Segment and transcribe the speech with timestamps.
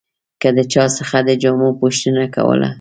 [0.41, 2.69] که د چا څخه د جامو پوښتنه کوله.